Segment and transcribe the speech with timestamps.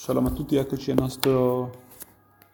[0.00, 1.72] Shalom a tutti, eccoci al nostro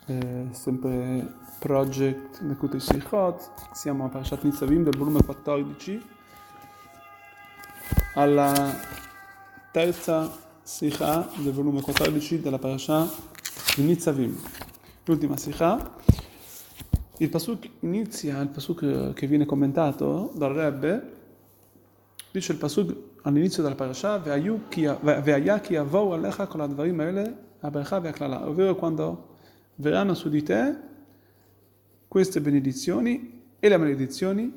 [0.07, 3.51] eh, sempre project Lekutei Sichot.
[3.75, 6.03] Siamo a Parashat Nitzavim del volume 14,
[8.15, 8.75] alla
[9.71, 13.15] terza Sikha del volume 14 della Parashat
[13.77, 14.41] di Nitzavim.
[15.05, 15.97] L'ultima Sikha.
[17.19, 21.24] Il pasuk inizia, il pasuk che viene commentato dal Rebbe,
[22.35, 28.75] Dice il Pasug all'inizio della parasha, Ve'ayaki avou alecha con advarim ele, abercha ve'aklala, ovvero
[28.75, 29.37] quando
[29.77, 30.77] verranno su di te
[32.09, 34.53] queste benedizioni e le maledizioni,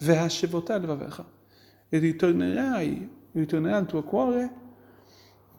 [0.00, 1.24] ve'ashevotà levavecha,
[1.88, 4.52] e ritornerai, ritornerà al tuo cuore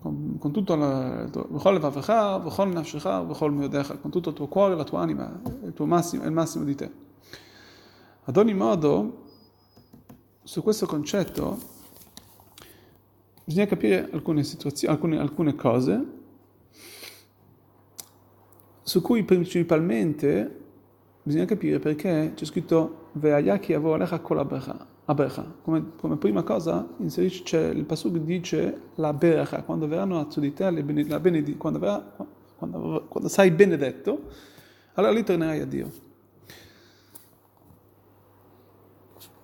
[0.02, 1.59] con, con tutto la, con
[4.11, 6.91] tutto il tuo cuore, la tua anima, il, tuo massimo, il massimo di te.
[8.25, 9.22] Ad ogni modo,
[10.43, 11.57] su questo concetto
[13.45, 14.45] bisogna capire alcune
[14.85, 16.05] alcune, alcune cose
[18.81, 20.59] su cui principalmente
[21.23, 24.39] bisogna capire perché c'è scritto Ve'ayaki avolecha kol
[25.05, 25.55] abercha.
[25.61, 30.69] Come, come prima cosa inserisce, il pasuk dice la bercha, quando verranno su di te
[30.69, 31.80] la benedizione, quando,
[32.58, 34.30] quando, quando sei benedetto,
[34.94, 35.91] allora lì tornerai a Dio.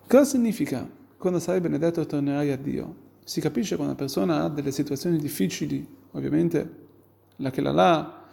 [0.09, 2.95] Cosa significa quando sarai benedetto tornerai a Dio?
[3.23, 6.88] Si capisce quando una persona ha delle situazioni difficili, ovviamente
[7.35, 8.25] la che la là,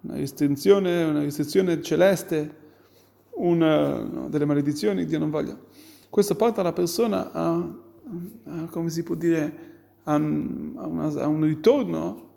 [0.00, 2.56] una restrizione, una restrizione celeste,
[3.36, 5.56] una, no, delle maledizioni, Dio non voglia.
[6.10, 9.58] Questo porta la persona a, a come si può dire,
[10.02, 12.30] a un, a, una, a un ritorno,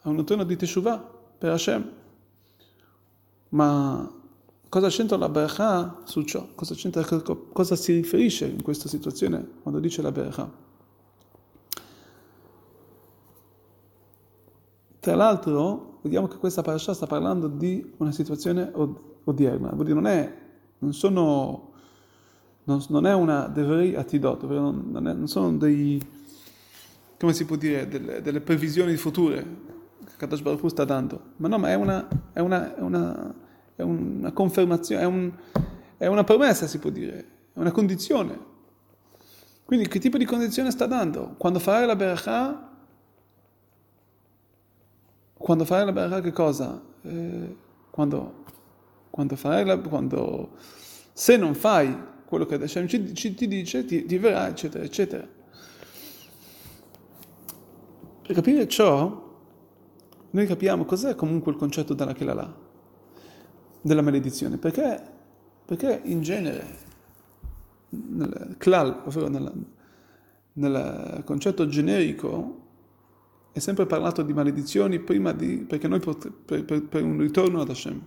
[0.00, 0.96] a un ritorno di Teshuvah
[1.36, 1.90] per Hashem.
[3.50, 4.10] Ma
[4.68, 6.48] cosa c'entra la Berachah su ciò?
[6.54, 6.74] Cosa,
[7.52, 10.64] cosa si riferisce in questa situazione quando dice la Berachah?
[15.06, 18.72] Tra l'altro, vediamo che questa parasha sta parlando di una situazione
[19.22, 20.36] odierna, vuol dire non è,
[20.78, 21.70] non sono,
[22.64, 26.04] non, non è una devrei attidot, non, non, è, non sono dei,
[27.16, 29.46] come si può dire, delle, delle previsioni future
[30.04, 33.32] che Kadosh Baruch sta dando, ma no, ma è una, è una, è una,
[33.76, 35.32] è una confermazione, è, un,
[35.96, 37.18] è una promessa, si può dire,
[37.52, 38.54] è una condizione.
[39.64, 41.34] Quindi che tipo di condizione sta dando?
[41.36, 42.66] Quando farai la berachah
[45.38, 46.82] quando farai la berachà che cosa?
[47.02, 47.56] Eh,
[47.90, 48.44] quando,
[49.10, 49.78] quando farai la...
[49.78, 50.50] Quando,
[51.12, 55.28] se non fai quello che Hashem ci, ci, ti dice, ti, ti verrà, eccetera, eccetera.
[58.22, 59.38] Per capire ciò,
[60.30, 62.52] noi capiamo cos'è comunque il concetto della Kelala,
[63.80, 65.00] della maledizione, perché,
[65.64, 66.66] perché in genere,
[67.90, 69.28] nel klal, ovvero
[70.52, 72.64] nel concetto generico,
[73.52, 77.62] è sempre parlato di maledizioni prima di, perché noi pot, per, per, per, un ritorno
[77.62, 78.02] ad Hashem.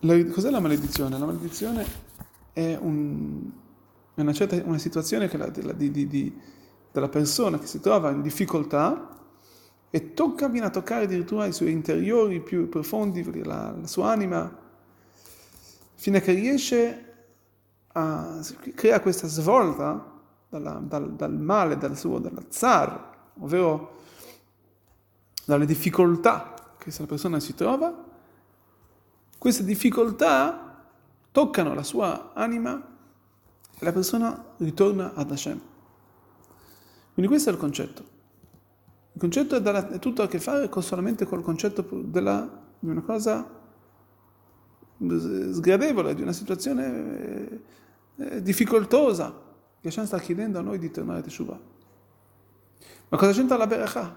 [0.00, 1.18] La, cos'è la maledizione?
[1.18, 1.84] La maledizione
[2.52, 3.50] è, un,
[4.14, 6.32] è una, certa, una situazione la, di, di, di,
[6.92, 9.21] della persona che si trova in difficoltà
[9.94, 14.50] e tocca, viene a toccare addirittura i suoi interiori più profondi, la, la sua anima,
[15.96, 17.14] fino a che riesce
[17.88, 18.40] a
[18.74, 20.10] creare questa svolta
[20.48, 23.10] dalla, dal, dal, male, dal suo, dalla zar,
[23.40, 24.00] ovvero
[25.44, 27.94] dalle difficoltà che la persona si trova,
[29.36, 30.86] queste difficoltà
[31.30, 32.82] toccano la sua anima
[33.78, 35.60] e la persona ritorna ad Hashem.
[37.12, 38.11] Quindi questo è il concetto.
[39.14, 42.88] Il concetto è, dalla, è tutto a che fare con, solamente col concetto della, di
[42.88, 43.60] una cosa
[44.98, 47.60] sgradevole, di una situazione eh,
[48.16, 49.34] eh, difficoltosa
[49.80, 51.60] che Hashem sta chiedendo a noi di tornare a Teshuvah.
[53.08, 54.16] Ma cosa c'entra la Berachà?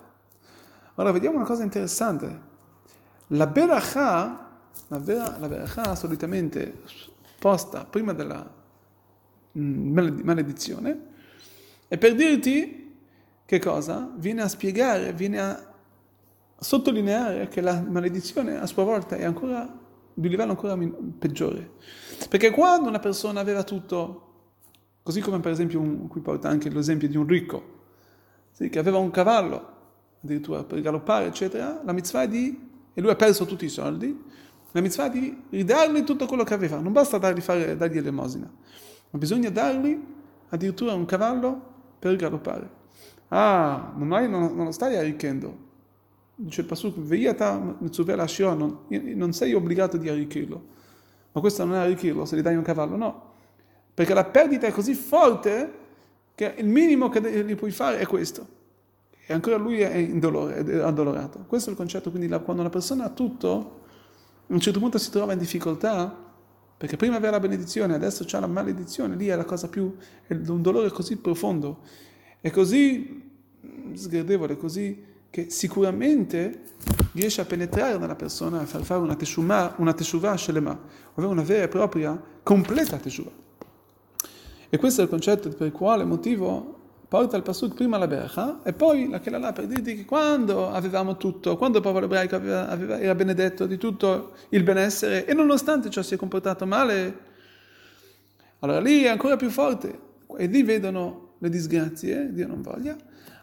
[0.96, 2.54] Ora vediamo una cosa interessante.
[3.28, 4.50] La Berachà,
[4.88, 6.82] la, vera, la Berachà solitamente
[7.40, 8.50] posta prima della
[9.58, 11.14] mm, maledizione,
[11.88, 12.85] è per dirti
[13.46, 14.12] che cosa?
[14.16, 15.74] Viene a spiegare, viene a
[16.58, 19.84] sottolineare che la maledizione a sua volta è ancora
[20.14, 20.78] di livello ancora
[21.20, 21.74] peggiore.
[22.30, 24.22] Perché quando una persona aveva tutto,
[25.04, 27.74] così come per esempio, un, qui porta anche l'esempio di un ricco,
[28.52, 29.74] sì, che aveva un cavallo,
[30.24, 34.24] addirittura per galoppare, eccetera, la mitzvah di, e lui ha perso tutti i soldi,
[34.72, 38.50] la mitzvah di ridargli tutto quello che aveva, non basta dargli, fare, dargli elemosina,
[39.10, 40.02] ma bisogna dargli
[40.50, 42.84] addirittura un cavallo per galoppare.
[43.30, 45.64] Ah, non, hai, non, non stai arricchendo.
[46.36, 46.98] Dice il Pasuk,
[48.56, 50.74] non, non sei obbligato di arricchirlo.
[51.32, 53.34] Ma questo non è arricchirlo se gli dai un cavallo, no.
[53.94, 55.74] Perché la perdita è così forte
[56.36, 58.48] che il minimo che gli puoi fare è questo.
[59.28, 61.46] e ancora lui è in dolore, è addolorato.
[61.48, 63.82] Questo è il concetto, quindi la, quando una persona ha tutto,
[64.48, 66.16] a un certo punto si trova in difficoltà,
[66.78, 69.96] perché prima aveva la benedizione, adesso c'ha la maledizione, lì è la cosa più,
[70.28, 71.80] è un dolore così profondo,
[72.46, 73.24] è così
[73.96, 76.62] sgradevole, così che sicuramente
[77.14, 80.80] riesce a penetrare nella persona, a far fare una teshuvah, una teshuvah shelema,
[81.16, 83.32] ovvero una vera e propria, completa teshuvah.
[84.70, 88.62] E questo è il concetto per il quale motivo porta il Pasuk prima la Bercha
[88.62, 92.70] e poi la Kelalà per dirti che quando avevamo tutto, quando il popolo ebraico aveva,
[92.70, 97.20] aveva, era benedetto di tutto il benessere e nonostante ciò si è comportato male,
[98.60, 100.00] allora lì è ancora più forte
[100.38, 102.96] e lì vedono le disgrazie, Dio non voglia,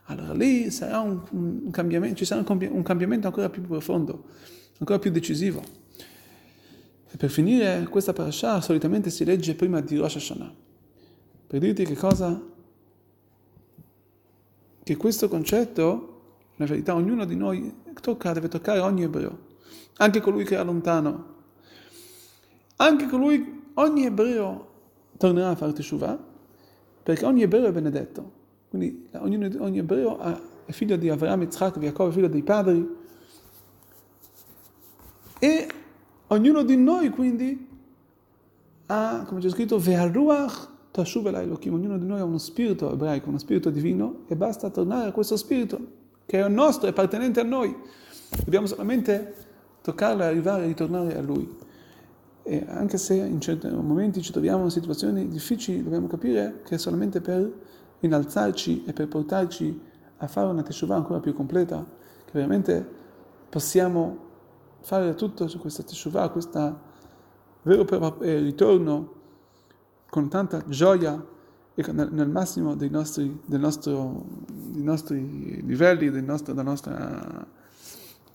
[0.04, 4.24] allora lì sarà un, un cambiamento, ci sarà un, un cambiamento ancora più profondo,
[4.78, 5.62] ancora più decisivo.
[7.10, 10.52] E per finire questa parasha solitamente si legge prima di Rosh Hashanah,
[11.46, 12.50] per dirti che cosa?
[14.82, 16.08] Che questo concetto,
[16.56, 19.50] in verità, ognuno di noi tocca, deve toccare ogni ebreo,
[19.98, 21.34] anche colui che è lontano,
[22.76, 24.70] anche colui, ogni ebreo
[25.18, 26.30] tornerà a fare teshuvah,
[27.02, 28.40] perché ogni ebreo è benedetto.
[28.68, 30.18] Quindi ogni, ogni ebreo
[30.64, 33.00] è figlio di Avraham, Yitzhak, Jacob, è figlio dei padri.
[35.38, 35.68] E
[36.28, 37.68] ognuno di noi quindi
[38.86, 43.30] ha, come c'è scritto, Ve'aruach Tashuv el Elohim, ognuno di noi ha uno spirito ebraico,
[43.30, 47.44] uno spirito divino e basta tornare a questo spirito che è nostro, è appartenente a
[47.44, 47.74] noi.
[48.44, 49.34] Dobbiamo solamente
[49.82, 51.48] toccarlo e arrivare a ritornare a lui.
[52.44, 56.78] E anche se in certi momenti ci troviamo in situazioni difficili, dobbiamo capire che è
[56.78, 57.50] solamente per
[58.00, 59.80] innalzarci e per portarci
[60.16, 61.84] a fare una teshuvah ancora più completa,
[62.24, 62.86] che veramente
[63.48, 64.30] possiamo
[64.80, 66.80] fare tutto su questa teshuvah, questo
[67.62, 69.20] vero ritorno
[70.08, 71.24] con tanta gioia
[71.74, 77.46] e nel, massimo dei nostri, del nostro, dei nostri livelli, del nostro, della nostra,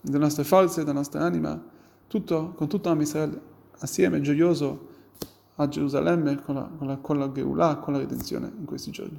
[0.00, 1.62] delle nostre forze, della nostra anima,
[2.06, 3.40] tutto, con tutto Amisrael
[3.78, 4.96] assieme, gioioso
[5.56, 9.16] a Gerusalemme con la, con la, con la Geulah, con la redenzione in questi giorni.